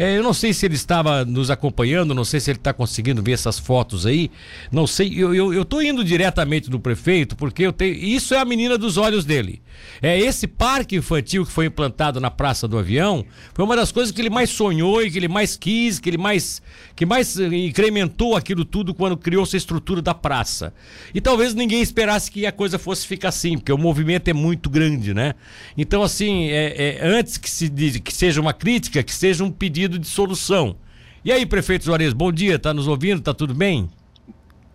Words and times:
É, 0.00 0.16
eu 0.16 0.22
não 0.22 0.32
sei 0.32 0.54
se 0.54 0.64
ele 0.64 0.76
estava 0.76 1.26
nos 1.26 1.50
acompanhando, 1.50 2.14
não 2.14 2.24
sei 2.24 2.40
se 2.40 2.50
ele 2.50 2.56
está 2.56 2.72
conseguindo 2.72 3.22
ver 3.22 3.32
essas 3.32 3.58
fotos 3.58 4.06
aí. 4.06 4.30
Não 4.72 4.86
sei, 4.86 5.12
eu, 5.14 5.34
eu, 5.34 5.52
eu 5.52 5.82
indo 5.82 6.02
diretamente 6.02 6.70
do 6.70 6.80
prefeito, 6.80 7.36
porque 7.36 7.64
eu 7.64 7.70
tenho. 7.70 7.94
Isso 7.94 8.32
é 8.32 8.38
a 8.38 8.44
menina 8.46 8.78
dos 8.78 8.96
olhos 8.96 9.26
dele. 9.26 9.60
É 10.00 10.18
esse 10.18 10.46
parque 10.46 10.96
infantil 10.96 11.44
que 11.44 11.52
foi 11.52 11.66
implantado 11.66 12.18
na 12.18 12.30
Praça 12.30 12.66
do 12.66 12.78
Avião, 12.78 13.24
foi 13.52 13.62
uma 13.64 13.76
das 13.76 13.92
coisas 13.92 14.10
que 14.10 14.20
ele 14.22 14.30
mais 14.30 14.48
sonhou 14.48 15.02
e 15.02 15.10
que 15.10 15.18
ele 15.18 15.28
mais 15.28 15.54
quis, 15.56 15.98
que 15.98 16.08
ele 16.08 16.18
mais, 16.18 16.62
que 16.96 17.04
mais 17.04 17.38
eh, 17.38 17.46
incrementou 17.48 18.36
aquilo 18.36 18.64
tudo 18.64 18.94
quando 18.94 19.16
criou 19.16 19.42
essa 19.42 19.56
estrutura 19.56 20.00
da 20.00 20.14
praça. 20.14 20.72
E 21.14 21.20
talvez 21.20 21.54
ninguém 21.54 21.82
esperasse 21.82 22.30
que 22.30 22.46
a 22.46 22.52
coisa 22.52 22.78
fosse 22.78 23.06
ficar 23.06 23.28
assim, 23.28 23.58
porque 23.58 23.72
o 23.72 23.78
movimento 23.78 24.28
é 24.28 24.32
muito 24.32 24.70
grande, 24.70 25.12
né? 25.12 25.34
Então, 25.76 26.02
assim, 26.02 26.48
é, 26.48 26.96
é 26.96 27.06
antes 27.06 27.36
que, 27.36 27.50
se, 27.50 27.68
que 28.00 28.12
seja 28.14 28.40
uma 28.40 28.54
crítica, 28.54 29.02
que 29.02 29.14
seja 29.14 29.44
um 29.44 29.50
pedido 29.50 29.89
de 29.98 30.06
solução. 30.06 30.76
E 31.24 31.30
aí, 31.30 31.44
prefeito 31.44 31.84
Juarez, 31.84 32.12
bom 32.12 32.32
dia, 32.32 32.58
tá 32.58 32.72
nos 32.72 32.88
ouvindo? 32.88 33.20
Tá 33.20 33.34
tudo 33.34 33.54
bem? 33.54 33.90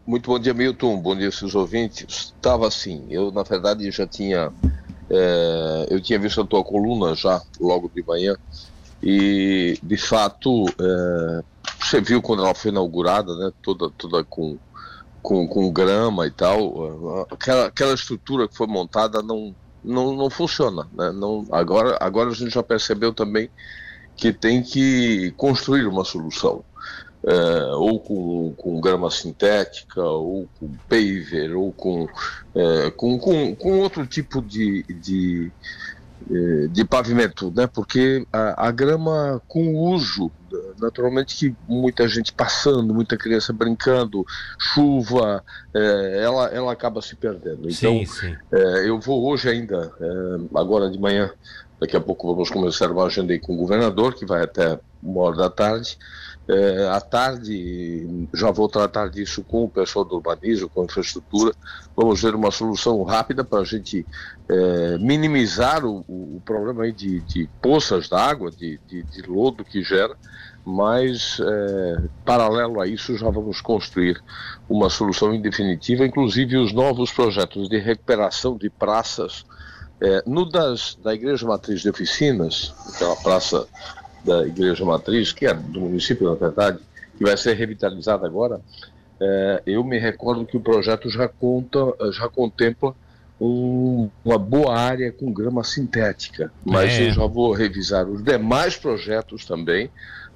Muito 0.06 0.30
bom 0.30 0.38
dia, 0.38 0.54
Milton. 0.54 0.98
Bom 1.02 1.16
dia, 1.16 1.32
seus 1.32 1.56
ouvintes. 1.56 2.34
Estava 2.36 2.68
assim, 2.68 3.06
eu 3.10 3.32
na 3.32 3.42
verdade 3.42 3.90
já 3.90 4.06
tinha 4.06 4.52
é, 5.10 5.88
eu 5.90 6.02
tinha 6.02 6.20
visto 6.20 6.42
a 6.42 6.46
tua 6.46 6.64
coluna 6.64 7.16
já 7.16 7.42
logo 7.60 7.92
de 7.94 8.04
manhã 8.04 8.36
e 9.02 9.78
de 9.82 9.98
fato 9.98 10.66
é, 10.80 11.44
você 11.80 12.02
viu 12.02 12.22
quando 12.22 12.44
ela 12.44 12.56
foi 12.56 12.72
inaugurada, 12.72 13.36
né? 13.36 13.52
Toda, 13.62 13.90
toda 13.92 14.24
com, 14.24 14.58
com, 15.22 15.48
com 15.48 15.72
grama 15.72 16.26
e 16.26 16.32
tal. 16.32 17.28
Aquela, 17.32 17.68
aquela 17.68 17.94
estrutura 17.94 18.48
que 18.48 18.56
foi 18.56 18.68
montada 18.68 19.22
não, 19.22 19.56
não, 19.84 20.16
não 20.16 20.30
funciona. 20.30 20.88
Né? 20.94 21.12
Não, 21.12 21.46
agora, 21.52 21.98
agora 22.00 22.30
a 22.30 22.34
gente 22.34 22.54
já 22.54 22.64
percebeu 22.64 23.14
também 23.14 23.50
que 24.16 24.32
tem 24.32 24.62
que 24.62 25.32
construir 25.38 25.86
uma 25.86 26.04
solução. 26.04 26.64
É, 27.28 27.74
ou 27.74 28.00
com, 28.00 28.54
com 28.56 28.80
grama 28.80 29.10
sintética, 29.10 30.00
ou 30.00 30.48
com 30.60 30.70
paver, 30.88 31.56
ou 31.56 31.72
com, 31.72 32.08
é, 32.54 32.92
com, 32.92 33.18
com, 33.18 33.56
com, 33.56 33.80
outro 33.80 34.06
tipo 34.06 34.44
de, 34.44 34.84
de, 34.84 35.52
de 36.72 36.84
pavimento, 36.84 37.54
né? 37.56 37.68
porque 37.68 38.26
a, 38.34 38.68
a 38.68 38.72
grama 38.72 39.42
com 39.48 39.76
uso, 39.76 40.32
naturalmente 40.80 41.36
que 41.36 41.56
muita 41.68 42.08
gente 42.08 42.34
passando, 42.34 42.94
muita 42.94 43.18
criança 43.18 43.54
brincando, 43.54 44.26
chuva, 44.58 45.44
é, 45.74 46.22
ela, 46.24 46.48
ela 46.48 46.72
acaba 46.72 47.02
se 47.02 47.16
perdendo. 47.16 47.70
Então, 47.70 47.74
sim, 47.74 48.06
sim. 48.06 48.36
É, 48.52 48.90
eu 48.90 49.00
vou 49.00 49.30
hoje 49.30 49.50
ainda, 49.50 49.92
é, 50.00 50.60
agora 50.60 50.90
de 50.90 51.00
manhã, 51.00 51.32
daqui 51.80 51.96
a 51.96 52.02
pouco 52.02 52.34
vamos 52.34 52.50
começar 52.50 52.90
uma 52.92 53.06
agenda 53.06 53.34
aí 53.34 53.40
com 53.40 53.54
o 53.54 53.58
governador, 53.58 54.16
que 54.16 54.26
vai 54.26 54.44
até 54.44 54.80
uma 55.04 55.22
hora 55.22 55.38
da 55.38 55.50
tarde, 55.50 55.98
é, 56.48 56.88
à 56.90 57.02
tarde, 57.02 58.28
já 58.34 58.52
vou 58.52 58.70
tratar 58.70 59.10
disso 59.10 59.44
com 59.44 59.64
o 59.64 59.70
pessoal 59.70 60.06
do 60.06 60.16
urbanismo, 60.16 60.70
com 60.70 60.82
a 60.82 60.86
infraestrutura. 60.86 61.54
Vamos 61.96 62.22
ver 62.22 62.36
uma 62.36 62.52
solução 62.52 63.02
rápida 63.04 63.44
para 63.44 63.60
a 63.60 63.64
gente 63.64 64.06
é, 64.48 64.98
minimizar 65.00 65.84
o, 65.84 66.06
o, 66.08 66.42
problema 66.46 66.84
aí 66.84 66.92
de, 66.92 67.20
de 67.22 67.50
poças 67.62 68.08
d'água, 68.08 68.52
de, 68.52 68.80
de, 68.88 69.02
de, 69.02 69.22
lodo 69.24 69.66
que 69.66 69.84
gera, 69.84 70.16
mas 70.64 71.40
é, 71.40 72.02
paralelo 72.24 72.80
a 72.80 72.88
isso 72.88 73.18
já 73.18 73.30
vamos 73.30 73.60
construir 73.60 74.22
uma 74.70 74.90
solução 74.90 75.34
em 75.34 75.42
definitiva, 75.42 76.06
inclusive 76.06 76.58
os 76.58 76.72
novos 76.72 77.12
projetos 77.12 77.68
de 77.68 77.80
recuperação 77.80 78.56
de 78.56 78.70
praças. 78.70 79.46
É, 80.00 80.22
no 80.28 80.48
das, 80.48 80.96
da 81.02 81.14
Igreja 81.14 81.48
Matriz 81.48 81.82
de 81.82 81.90
Oficinas, 81.90 82.74
aquela 82.94 83.16
praça 83.16 83.66
da 84.26 84.46
Igreja 84.46 84.84
Matriz, 84.84 85.32
que 85.32 85.46
é 85.46 85.54
do 85.54 85.82
município, 85.82 86.28
na 86.28 86.36
verdade, 86.36 86.80
que 87.18 87.24
vai 87.24 87.38
ser 87.38 87.54
revitalizada 87.54 88.26
agora, 88.26 88.60
é, 89.20 89.64
eu 89.66 89.84
me 89.84 89.98
recordo 89.98 90.46
que 90.46 90.58
o 90.58 90.60
projeto 90.60 91.10
já, 91.10 91.28
conta, 91.28 91.80
já 92.12 92.28
contempla 92.28 92.94
um, 93.40 94.10
uma 94.24 94.38
boa 94.38 94.78
área 94.78 95.12
com 95.12 95.32
grama 95.32 95.64
sintética, 95.64 96.52
mas 96.64 96.94
é. 96.94 97.08
eu 97.08 97.12
já 97.14 97.26
vou 97.26 97.54
revisar 97.54 98.08
os 98.08 98.24
demais 98.24 98.76
projetos 98.76 99.46
também. 99.46 99.90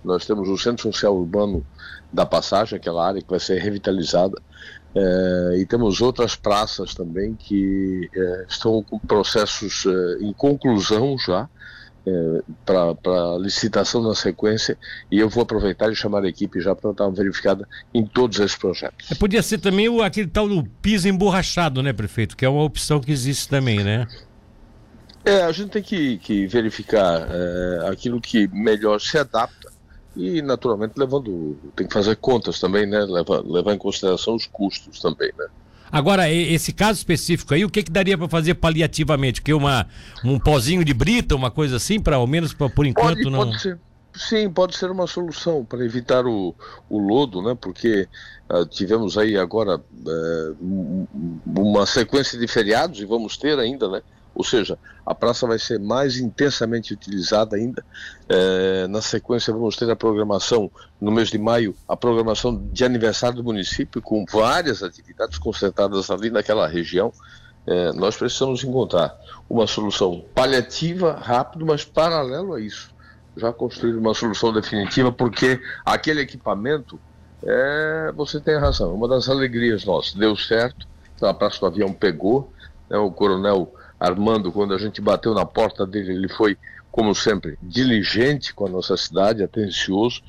Nós 0.03 0.25
temos 0.25 0.47
o 0.47 0.57
Centro 0.57 0.83
Social 0.83 1.15
Urbano 1.15 1.65
da 2.11 2.25
Passagem, 2.25 2.77
aquela 2.77 3.05
área 3.05 3.21
que 3.21 3.29
vai 3.29 3.39
ser 3.39 3.59
revitalizada, 3.59 4.41
é, 4.95 5.57
e 5.57 5.65
temos 5.65 6.01
outras 6.01 6.35
praças 6.35 6.95
também 6.95 7.35
que 7.35 8.09
é, 8.15 8.45
estão 8.47 8.81
com 8.81 8.97
processos 8.97 9.85
é, 9.85 10.23
em 10.23 10.33
conclusão 10.33 11.17
já, 11.17 11.49
é, 12.09 12.41
para 12.65 13.37
licitação 13.37 14.01
na 14.01 14.15
sequência 14.15 14.77
e 15.11 15.19
eu 15.19 15.29
vou 15.29 15.43
aproveitar 15.43 15.91
e 15.91 15.95
chamar 15.95 16.23
a 16.23 16.27
equipe 16.27 16.59
já 16.59 16.75
para 16.75 16.91
dar 16.91 17.05
uma 17.05 17.15
verificada 17.15 17.67
em 17.93 18.05
todos 18.05 18.39
esses 18.39 18.57
projetos. 18.57 19.11
É, 19.11 19.15
podia 19.15 19.43
ser 19.43 19.59
também 19.59 19.87
o, 19.87 20.01
aquele 20.01 20.27
tal 20.27 20.47
do 20.47 20.63
piso 20.81 21.07
emborrachado, 21.07 21.83
né, 21.83 21.93
prefeito? 21.93 22.35
Que 22.35 22.45
é 22.45 22.49
uma 22.49 22.63
opção 22.63 22.99
que 22.99 23.11
existe 23.11 23.47
também, 23.47 23.83
né? 23.83 24.07
É, 25.23 25.43
a 25.43 25.51
gente 25.51 25.69
tem 25.69 25.83
que, 25.83 26.17
que 26.17 26.47
verificar 26.47 27.27
é, 27.29 27.89
aquilo 27.89 28.21
que 28.21 28.47
melhor 28.47 28.99
se 28.99 29.17
adapta 29.17 29.69
e, 30.15 30.41
naturalmente, 30.41 30.93
levando. 30.97 31.57
tem 31.75 31.87
que 31.87 31.93
fazer 31.93 32.15
contas 32.15 32.59
também, 32.59 32.85
né? 32.85 32.99
Levar, 33.01 33.41
levar 33.45 33.73
em 33.73 33.77
consideração 33.77 34.35
os 34.35 34.45
custos 34.47 34.99
também, 34.99 35.31
né? 35.37 35.45
Agora, 35.91 36.29
esse 36.31 36.71
caso 36.71 36.97
específico 36.97 37.53
aí, 37.53 37.65
o 37.65 37.69
que, 37.69 37.83
que 37.83 37.91
daria 37.91 38.17
para 38.17 38.29
fazer 38.29 38.55
paliativamente? 38.55 39.41
Que 39.41 39.53
uma 39.53 39.87
um 40.23 40.39
pozinho 40.39 40.83
de 40.83 40.93
brita, 40.93 41.35
uma 41.35 41.51
coisa 41.51 41.77
assim, 41.77 41.99
para 41.99 42.17
ao 42.17 42.27
menos 42.27 42.53
pra, 42.53 42.69
por 42.69 42.85
enquanto 42.85 43.17
pode, 43.17 43.29
não. 43.29 43.39
Pode 43.39 43.61
ser. 43.61 43.79
Sim, 44.13 44.49
pode 44.49 44.75
ser 44.75 44.89
uma 44.89 45.07
solução 45.07 45.63
para 45.63 45.85
evitar 45.85 46.25
o, 46.25 46.55
o 46.89 46.97
lodo, 46.97 47.41
né? 47.41 47.55
Porque 47.59 48.07
uh, 48.49 48.65
tivemos 48.65 49.17
aí 49.17 49.37
agora 49.37 49.77
uh, 49.77 51.07
uma 51.45 51.85
sequência 51.85 52.37
de 52.37 52.47
feriados 52.47 52.99
e 52.99 53.05
vamos 53.05 53.37
ter 53.37 53.57
ainda, 53.59 53.87
né? 53.87 54.01
Ou 54.39 54.45
seja, 54.45 54.79
a 55.05 55.13
praça 55.13 55.45
vai 55.45 55.59
ser 55.59 55.81
mais 55.81 56.17
intensamente 56.17 56.93
utilizada 56.93 57.57
ainda. 57.57 57.83
É, 58.29 58.87
na 58.87 59.01
sequência, 59.01 59.51
vamos 59.51 59.75
ter 59.75 59.91
a 59.91 59.97
programação, 59.97 60.71
no 61.01 61.11
mês 61.11 61.27
de 61.27 61.37
maio, 61.37 61.75
a 61.85 61.97
programação 61.97 62.55
de 62.71 62.85
aniversário 62.85 63.35
do 63.35 63.43
município, 63.43 64.01
com 64.01 64.23
várias 64.31 64.81
atividades 64.81 65.37
concentradas 65.37 66.09
ali 66.09 66.29
naquela 66.29 66.69
região. 66.69 67.11
É, 67.67 67.91
nós 67.91 68.15
precisamos 68.15 68.63
encontrar 68.63 69.13
uma 69.49 69.67
solução 69.67 70.23
paliativa, 70.33 71.19
rápido, 71.21 71.65
mas 71.65 71.83
paralelo 71.83 72.53
a 72.53 72.61
isso. 72.61 72.95
Já 73.35 73.51
construir 73.51 73.97
uma 73.97 74.13
solução 74.13 74.53
definitiva, 74.53 75.11
porque 75.11 75.61
aquele 75.85 76.21
equipamento, 76.21 76.97
é, 77.43 78.13
você 78.15 78.39
tem 78.39 78.57
razão, 78.57 78.95
uma 78.95 79.05
das 79.09 79.27
alegrias 79.27 79.83
nossas. 79.83 80.13
Deu 80.13 80.37
certo, 80.37 80.87
a 81.21 81.33
Praça 81.33 81.59
do 81.59 81.65
Avião 81.65 81.91
pegou, 81.91 82.53
né, 82.89 82.97
o 82.97 83.11
coronel 83.11 83.73
Armando, 83.99 84.51
quando 84.51 84.73
a 84.73 84.77
gente 84.77 85.01
bateu 85.01 85.33
na 85.33 85.45
porta 85.45 85.85
dele, 85.85 86.13
ele 86.13 86.29
foi, 86.29 86.57
como 86.91 87.13
sempre, 87.13 87.57
diligente 87.61 88.53
com 88.53 88.65
a 88.65 88.69
nossa 88.69 88.95
cidade, 88.95 89.43
atencioso, 89.43 90.21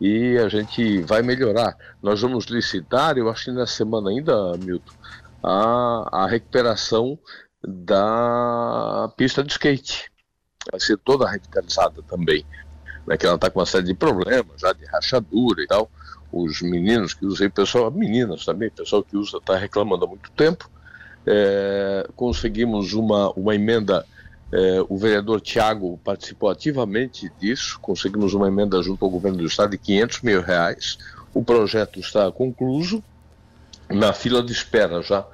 e 0.00 0.38
a 0.38 0.48
gente 0.48 1.02
vai 1.02 1.22
melhorar. 1.22 1.76
Nós 2.02 2.20
vamos 2.20 2.46
licitar, 2.46 3.18
eu 3.18 3.28
acho 3.28 3.46
que 3.46 3.50
na 3.50 3.66
semana 3.66 4.10
ainda, 4.10 4.56
Milton, 4.56 4.92
a, 5.42 6.24
a 6.24 6.26
recuperação 6.26 7.18
da 7.62 9.12
pista 9.16 9.42
de 9.42 9.52
skate. 9.52 10.10
Vai 10.70 10.80
ser 10.80 10.96
toda 10.98 11.28
revitalizada 11.28 12.02
também. 12.02 12.44
Né, 13.06 13.16
que 13.16 13.26
ela 13.26 13.34
está 13.34 13.50
com 13.50 13.58
uma 13.58 13.66
série 13.66 13.86
de 13.86 13.94
problemas, 13.94 14.60
já 14.60 14.72
de 14.72 14.84
rachadura 14.86 15.62
e 15.62 15.66
tal. 15.66 15.90
Os 16.30 16.60
meninos 16.62 17.14
que 17.14 17.24
usam, 17.26 17.50
pessoal, 17.50 17.90
meninas 17.90 18.44
também, 18.44 18.70
pessoal 18.70 19.02
que 19.02 19.16
usa 19.16 19.38
está 19.38 19.56
reclamando 19.56 20.04
há 20.04 20.08
muito 20.08 20.30
tempo 20.32 20.70
é, 21.28 22.08
conseguimos 22.16 22.94
uma, 22.94 23.30
uma 23.32 23.54
emenda, 23.54 24.06
é, 24.50 24.82
o 24.88 24.96
vereador 24.96 25.42
Tiago 25.42 26.00
participou 26.02 26.48
ativamente 26.48 27.30
disso, 27.38 27.78
conseguimos 27.80 28.32
uma 28.32 28.48
emenda 28.48 28.82
junto 28.82 29.04
ao 29.04 29.10
governo 29.10 29.38
do 29.38 29.46
estado 29.46 29.70
de 29.72 29.78
500 29.78 30.22
mil 30.22 30.40
reais, 30.40 30.96
o 31.34 31.44
projeto 31.44 32.00
está 32.00 32.32
concluído, 32.32 33.04
na 33.90 34.12
fila 34.12 34.42
de 34.42 34.52
espera 34.52 35.02
já 35.02 35.26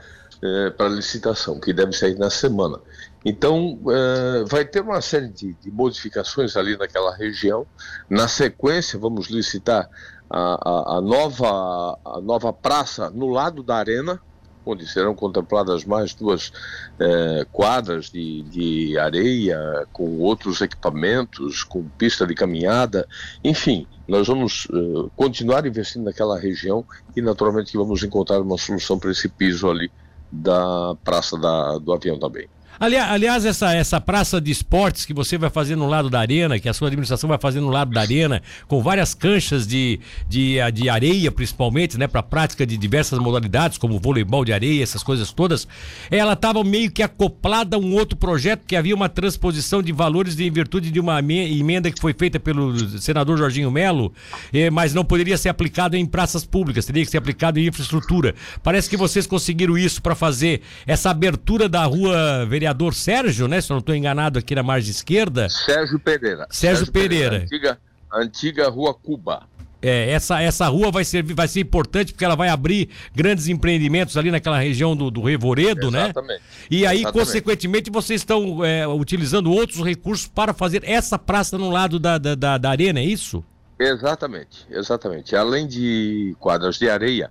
é, 0.43 0.71
para 0.71 0.89
licitação, 0.89 1.61
que 1.61 1.73
deve 1.73 1.93
sair 1.93 2.19
na 2.19 2.29
semana. 2.29 2.79
Então, 3.25 3.79
é, 3.89 4.45
vai 4.45 4.65
ter 4.65 4.81
uma 4.81 5.01
série 5.01 5.29
de, 5.29 5.55
de, 5.55 5.71
modificações 5.71 6.57
ali 6.57 6.77
naquela 6.77 7.15
região. 7.17 7.67
Na 8.11 8.29
sequência, 8.29 8.99
vamos 8.99 9.29
licitar 9.29 9.89
a, 10.29 10.39
a, 10.39 10.99
a, 10.99 11.01
nova, 11.01 11.99
a 12.05 12.21
nova 12.21 12.53
praça 12.53 13.09
no 13.11 13.29
lado 13.29 13.63
da 13.63 13.77
arena, 13.77 14.21
onde 14.65 14.87
serão 14.87 15.15
contempladas 15.15 15.85
mais 15.85 16.15
duas 16.15 16.53
eh, 16.99 17.47
quadras 17.53 18.11
de, 18.11 18.43
de 18.43 18.99
areia, 18.99 19.87
com 19.93 20.19
outros 20.19 20.61
equipamentos, 20.61 21.63
com 21.63 21.83
pista 21.99 22.27
de 22.27 22.35
caminhada, 22.35 23.07
enfim, 23.43 23.87
nós 24.07 24.27
vamos 24.29 24.67
uh, 24.67 25.11
continuar 25.17 25.67
investindo 25.67 26.05
naquela 26.05 26.39
região 26.39 26.85
e 27.17 27.23
naturalmente 27.23 27.73
que 27.73 27.79
vamos 27.79 28.03
encontrar 28.03 28.41
uma 28.41 28.59
solução 28.59 28.99
para 28.99 29.11
esse 29.11 29.29
piso 29.29 29.71
ali 29.71 29.91
da 30.31 30.95
Praça 31.03 31.39
da, 31.39 31.79
do 31.79 31.93
Avião 31.93 32.19
também. 32.19 32.49
Aliás, 32.79 33.45
essa, 33.45 33.73
essa 33.73 34.01
praça 34.01 34.41
de 34.41 34.51
esportes 34.51 35.05
que 35.05 35.15
você 35.15 35.39
vai 35.39 35.49
fazer 35.49 35.77
no 35.77 35.87
lado 35.87 36.11
da 36.11 36.19
arena, 36.19 36.59
que 36.59 36.69
a 36.69 36.75
sua 36.75 36.89
administração 36.89 37.29
vai 37.29 37.39
fazer 37.39 37.61
no 37.61 37.69
lado 37.69 37.93
da 37.93 38.01
arena, 38.01 38.43
com 38.67 38.83
várias 38.83 39.15
canchas 39.15 39.67
de, 39.67 40.01
de, 40.29 40.57
de 40.73 40.89
areia, 40.89 41.31
principalmente, 41.31 41.97
né, 41.97 42.09
para 42.09 42.23
prática 42.23 42.67
de 42.67 42.77
diversas 42.77 43.19
modalidades, 43.19 43.79
como 43.79 43.99
voleibol 43.99 44.45
de 44.45 44.53
areia, 44.53 44.83
essas 44.83 45.03
coisas 45.03 45.33
todas, 45.33 45.69
ela 46.11 46.33
estava 46.33 46.65
meio 46.65 46.91
que 46.91 47.03
acoplada 47.03 47.77
a 47.77 47.79
um 47.79 47.95
outro 47.95 48.17
projeto 48.17 48.65
que 48.67 48.75
havia 48.75 48.95
uma 48.95 49.09
transposição 49.09 49.83
de 49.83 49.93
valores 49.93 50.39
em 50.41 50.51
virtude 50.51 50.91
de 50.91 50.99
uma 50.99 51.21
emenda 51.21 51.91
que 51.91 52.01
foi 52.01 52.13
feita 52.13 52.41
pelo 52.41 52.77
senador 52.99 53.39
Jorginho 53.39 53.71
Melo, 53.71 54.13
eh, 54.53 54.69
mas 54.69 54.93
não 54.93 55.05
poderia 55.05 55.39
ser 55.39 55.49
aplicado 55.49 55.97
em 55.97 56.05
praças 56.05 56.45
públicas, 56.45 56.85
teria 56.85 57.05
que 57.05 57.11
ser 57.11 57.19
aplicado 57.19 57.61
em 57.61 57.69
infraestrutura. 57.69 58.35
Parece 58.63 58.91
que 58.91 58.97
vocês 58.97 59.27
conseguiram 59.27 59.79
isso 59.79 60.03
para 60.03 60.15
fazer 60.15 60.63
essa 60.87 61.11
abertura 61.11 61.69
da 61.69 61.85
rua 61.85 62.45
vereador 62.47 62.64
Sérgio, 62.93 63.49
né? 63.49 63.61
Se 63.61 63.71
eu 63.71 63.75
não 63.75 63.81
estou 63.81 63.95
enganado 63.95 64.39
aqui 64.39 64.55
na 64.55 64.63
margem 64.63 64.91
esquerda. 64.91 65.49
Sérgio 65.49 65.99
Pereira. 65.99 66.47
Sérgio, 66.51 66.79
Sérgio 66.87 66.93
Pereira. 66.93 67.41
Pereira. 67.41 67.45
Antiga, 67.45 67.79
antiga 68.13 68.69
rua 68.69 68.95
Cuba. 68.95 69.47
É, 69.87 70.11
essa, 70.13 70.41
essa 70.41 70.67
rua 70.69 70.91
vai 70.91 71.05
ser, 71.05 71.23
vai 71.35 71.47
ser 71.47 71.61
importante 71.61 72.13
porque 72.13 72.25
ela 72.25 72.35
vai 72.35 72.49
abrir 72.49 72.89
grandes 73.15 73.49
empreendimentos 73.49 74.17
ali 74.17 74.31
naquela 74.31 74.59
região 74.59 74.97
do, 74.97 75.11
do 75.11 75.21
Revoredo, 75.23 75.91
né? 75.91 76.05
Exatamente. 76.05 76.41
né? 76.41 76.47
E 76.71 76.87
aí, 76.87 77.01
Exatamente. 77.01 77.27
consequentemente, 77.27 77.91
vocês 77.91 78.23
estão 78.23 78.65
é, 78.65 78.89
utilizando 78.89 79.53
outros 79.53 79.85
recursos 79.85 80.27
para 80.27 80.55
fazer 80.55 80.83
essa 80.85 81.19
praça 81.19 81.59
no 81.59 81.69
lado 81.69 81.99
da, 81.99 82.17
da, 82.17 82.35
da, 82.35 82.57
da 82.57 82.71
arena, 82.71 82.99
é 82.99 83.05
isso? 83.05 83.45
Exatamente, 83.79 84.67
exatamente. 84.71 85.37
Além 85.37 85.67
de 85.67 86.35
quadras 86.41 86.77
de 86.77 86.89
areia, 86.89 87.31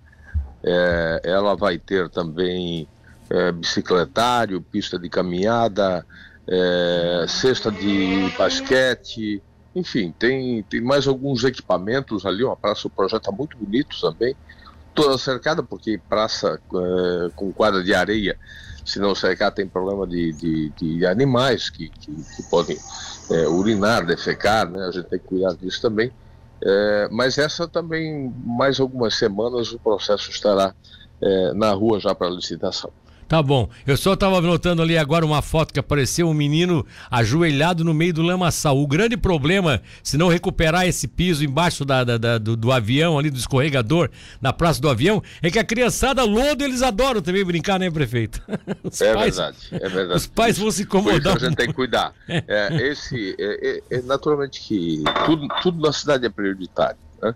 é, 0.63 1.21
ela 1.23 1.55
vai 1.55 1.79
ter 1.79 2.07
também 2.09 2.87
é, 3.29 3.51
bicicletário, 3.51 4.61
pista 4.61 4.97
de 4.99 5.09
caminhada, 5.09 6.05
é, 6.47 7.25
cesta 7.27 7.71
de 7.71 8.31
basquete, 8.37 9.41
enfim, 9.75 10.13
tem, 10.17 10.61
tem 10.63 10.81
mais 10.81 11.07
alguns 11.07 11.43
equipamentos 11.43 12.25
ali, 12.25 12.43
uma 12.43 12.55
praça, 12.55 12.87
o 12.87 12.91
projeto 12.91 13.21
está 13.21 13.31
muito 13.31 13.57
bonito 13.57 13.99
também, 13.99 14.35
toda 14.93 15.17
cercada, 15.17 15.63
porque 15.63 15.99
praça 16.09 16.59
é, 16.75 17.29
com 17.35 17.51
quadra 17.51 17.83
de 17.83 17.93
areia, 17.93 18.37
se 18.85 18.99
não 18.99 19.15
cercar 19.15 19.51
tem 19.51 19.67
problema 19.67 20.05
de, 20.05 20.33
de, 20.33 20.69
de 20.69 21.05
animais 21.05 21.69
que, 21.69 21.89
que, 21.89 22.11
que 22.11 22.43
podem 22.49 22.77
é, 23.31 23.47
urinar, 23.47 24.05
defecar, 24.05 24.69
né? 24.69 24.85
a 24.85 24.91
gente 24.91 25.07
tem 25.07 25.19
que 25.19 25.25
cuidar 25.25 25.53
disso 25.55 25.81
também. 25.81 26.11
É, 26.61 27.09
mas 27.11 27.37
essa 27.37 27.67
também, 27.67 28.33
mais 28.45 28.79
algumas 28.79 29.15
semanas, 29.15 29.71
o 29.71 29.79
processo 29.79 30.29
estará 30.29 30.73
é, 31.21 31.53
na 31.53 31.71
rua 31.71 31.99
já 31.99 32.13
para 32.13 32.29
licitação. 32.29 32.91
Tá 33.33 33.41
bom. 33.41 33.67
Eu 33.87 33.97
só 33.97 34.13
estava 34.13 34.39
notando 34.41 34.83
ali 34.83 34.95
agora 34.95 35.25
uma 35.25 35.41
foto 35.41 35.73
que 35.73 35.79
apareceu 35.79 36.29
um 36.29 36.35
menino 36.35 36.85
ajoelhado 37.09 37.83
no 37.83 37.91
meio 37.91 38.13
do 38.13 38.21
lamaçal. 38.21 38.77
O 38.77 38.85
grande 38.85 39.17
problema, 39.17 39.81
se 40.03 40.19
não 40.19 40.27
recuperar 40.27 40.85
esse 40.85 41.07
piso 41.07 41.43
embaixo 41.43 41.83
da, 41.83 42.03
da, 42.03 42.15
da 42.19 42.37
do, 42.37 42.55
do, 42.55 42.71
avião, 42.71 43.17
ali 43.17 43.31
do 43.31 43.37
escorregador, 43.39 44.11
na 44.39 44.53
praça 44.53 44.79
do 44.79 44.87
avião, 44.87 45.19
é 45.41 45.49
que 45.49 45.57
a 45.57 45.63
criançada 45.63 46.23
lodo 46.23 46.63
eles 46.63 46.83
adoram 46.83 47.23
também 47.23 47.43
brincar, 47.43 47.79
né, 47.79 47.89
prefeito? 47.89 48.39
Os 48.83 49.01
é 49.01 49.15
pais, 49.15 49.35
verdade, 49.35 49.57
é 49.71 49.89
verdade. 49.89 50.17
Os 50.19 50.27
pais 50.27 50.59
vão 50.59 50.69
se 50.69 50.83
incomodar. 50.83 51.35
a 51.35 51.39
gente 51.39 51.55
tem 51.55 51.65
que 51.69 51.73
cuidar. 51.73 52.13
É, 52.47 52.87
esse, 52.87 53.35
é, 53.39 53.67
é, 53.67 53.97
é, 53.97 54.01
naturalmente 54.03 54.61
que 54.61 55.03
tudo, 55.25 55.47
tudo 55.63 55.81
na 55.81 55.91
cidade 55.91 56.25
é 56.25 56.29
prioritário, 56.29 56.97
né? 57.19 57.33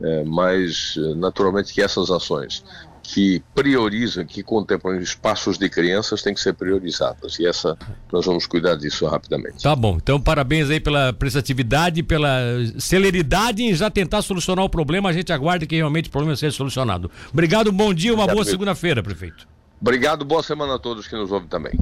É, 0.00 0.24
mas 0.24 0.94
naturalmente 1.16 1.72
que 1.72 1.82
essas 1.82 2.10
ações 2.10 2.62
que 3.02 3.42
priorizam, 3.54 4.24
que 4.24 4.42
contemplam 4.42 5.00
espaços 5.00 5.58
de 5.58 5.68
crianças 5.68 6.22
têm 6.22 6.32
que 6.32 6.40
ser 6.40 6.54
priorizadas. 6.54 7.38
E 7.38 7.46
essa 7.46 7.76
nós 8.12 8.24
vamos 8.24 8.46
cuidar 8.46 8.76
disso 8.76 9.06
rapidamente. 9.06 9.62
Tá 9.62 9.74
bom. 9.74 9.98
Então, 10.00 10.20
parabéns 10.20 10.70
aí 10.70 10.78
pela 10.78 11.12
prestatividade, 11.12 12.02
pela 12.02 12.40
celeridade 12.78 13.62
em 13.62 13.74
já 13.74 13.90
tentar 13.90 14.22
solucionar 14.22 14.64
o 14.64 14.68
problema. 14.68 15.08
A 15.08 15.12
gente 15.12 15.32
aguarda 15.32 15.66
que 15.66 15.76
realmente 15.76 16.08
o 16.08 16.12
problema 16.12 16.36
seja 16.36 16.56
solucionado. 16.56 17.10
Obrigado, 17.32 17.72
bom 17.72 17.92
dia, 17.92 18.14
uma 18.14 18.26
boa 18.26 18.44
segunda-feira, 18.44 19.02
prefeito. 19.02 19.46
Obrigado, 19.80 20.24
boa 20.24 20.44
semana 20.44 20.76
a 20.76 20.78
todos 20.78 21.08
que 21.08 21.16
nos 21.16 21.32
ouvem 21.32 21.48
também. 21.48 21.72